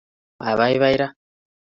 Abaibai 0.49 0.95
ra. 1.01 1.07